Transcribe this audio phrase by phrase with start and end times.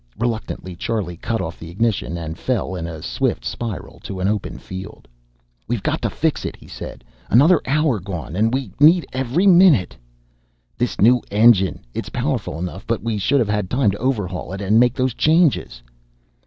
[0.17, 4.57] Reluctantly, Charlie cut off the ignition, and fell in a swift spiral to an open
[4.57, 5.07] field.
[5.67, 7.03] "We're got to fix it!" he said.
[7.29, 8.35] "Another hour gone!
[8.35, 9.95] And we needed every minute!"
[10.75, 11.85] "This new engine!
[11.93, 15.13] It's powerful enough, but we should have had time to overhaul it, and make those
[15.13, 15.83] changes."